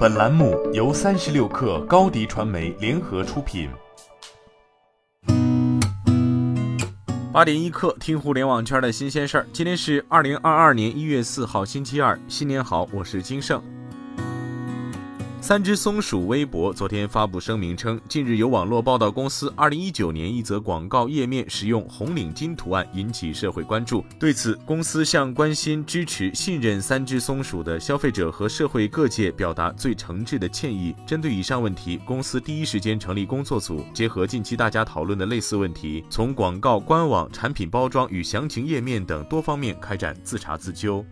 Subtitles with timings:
[0.00, 3.68] 本栏目由三十六氪高低传媒联合出品。
[7.30, 9.46] 八点一刻，听互联网圈的新鲜事儿。
[9.52, 13.62] 今天是二零二二年一月四号，星期二，新年好，我是金盛。
[15.42, 24.04] 三只松鼠微博昨天发布声明称，近日有网络报道公司2019年一则广告页面使用红领巾图案引起社会关注。
[24.18, 30.94] 对此，公司向关心、支持、信任三只松鼠的消费者和社会各界表达最诚挚的歉意。
[31.06, 41.04] 针对以上问题，公司第一时间成立工作组，结合近期大家讨论的类似问题，从广告、官网、产品包装与详情页面等多方面开展自查自纠。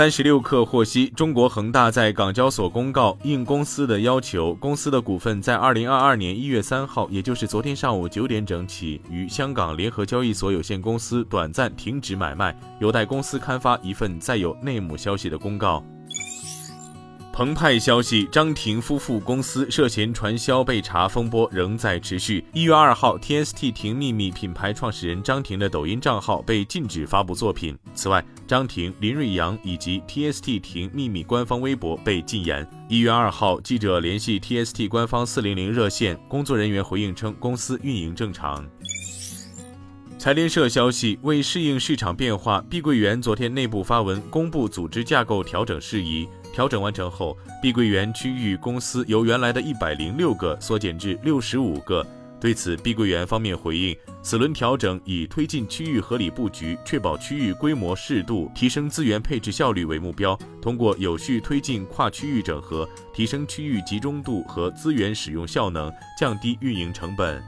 [0.00, 15.84] 三十六氪获悉，中国恒大在港交所公告，应公司的要求，公司的股份在二零二二年一月三号，也就是昨天上午九点整起，于香港联合交易所有限公司短暂停止买卖，有待公司刊发一份载有内幕消息的公告。
[17.40, 22.44] 澎湃消息，张庭夫妇公司涉嫌传销被查风波仍在持续。
[22.52, 27.74] 一月二号，TST 婷秘密品牌创始人张庭的抖音账号被禁止发布作品。
[27.94, 32.68] 此外，张庭、林瑞阳以及 TST 婷秘密官方微博被禁言。
[32.90, 38.62] 一月二号，记者联系 TST 官方四零零热线，工作人员回应称公司运营正常。
[40.18, 46.28] 财联社消息，为适应市场变化，碧桂园昨天内部发文公布组织架构调整事宜。
[46.52, 52.06] 调整完成后，碧桂园区域公司由原来的一百零六个缩减至六十五个。
[52.40, 60.38] 对此，碧桂园方面回应，此轮调整以推进区域合理布局，确保区域规模适度，提升资源配置效率为目标。
[60.62, 67.42] 通过有序推进跨区域整合，提升区域集中度和资源使用效能，降低运营成本。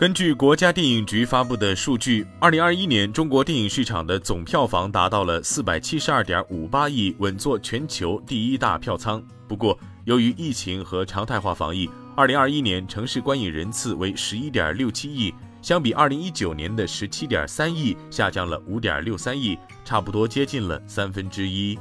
[0.00, 9.22] 根据国家电影局发布的数据，二零二一年中国电影市场的总票房达到了四百七十二点五八亿，稳坐全球第一大票仓。
[9.46, 21.78] 不过，由于疫情和常态化防疫，二零二一年城市观影人次为十一点六七亿，相比二零一九年的十七点三亿，下降了五点六三亿，差不多接近了三分之一。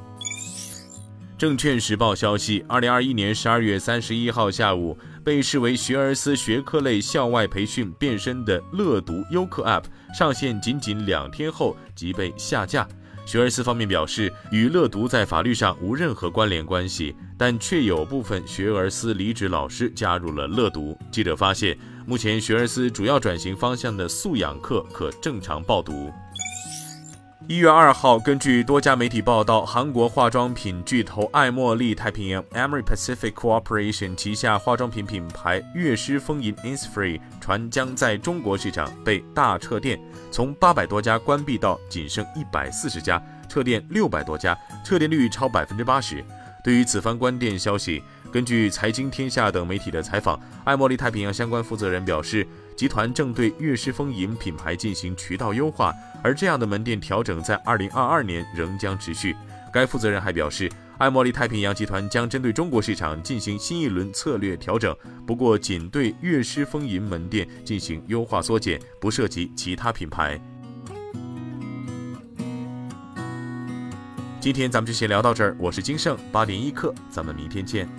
[1.37, 4.97] 证券时报消息，二零二一年十二月三十一号下午，
[5.29, 12.87] 被视为学而思学科类校外培训变身的乐读优课 App 上线仅仅两天后即被下架。
[13.27, 20.97] 学而思方面表示，与乐读在法律上无任何关联关系，但却有部分学而思离职老师加入了乐读。
[21.11, 26.11] 记者发现，目前学而思主要转型方向的素养课可正常报读。
[27.49, 39.99] 一月二号，根据多家媒体报道，韩国化妆品巨头爱茉莉太平洋 （Amory Pacific Corporation） 旗下化妆品品牌悦诗风吟 （Innisfree） 传将在中国市场被大撤店，
[40.29, 44.55] 从八百多家关闭到仅剩一百四十家，撤店六百多家，
[44.85, 46.23] 撤店率超百分之八十。
[46.63, 52.45] 对于此番关店消息，根据财经天下等媒体的采访，爱茉莉太平洋相关负责人表示，
[52.75, 55.91] 集团正对悦诗风吟品牌进行渠道优化，
[56.23, 59.35] 而这样的门店调整在二零二二年仍将持续。
[59.73, 70.39] 该负责人还表示，爱茉莉太平洋集团将针对中国市场进行新一轮策略调整，不过仅对悦诗风吟门店进行优化缩减，不涉及其他品牌。
[74.39, 77.89] 今天咱们就先聊到这儿，我是金盛八点一刻，咱们明天见。